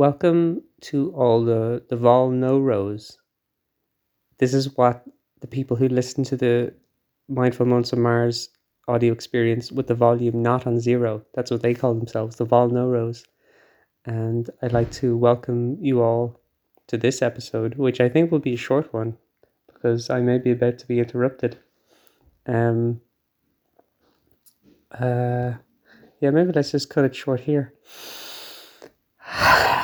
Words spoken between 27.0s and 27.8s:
it short here.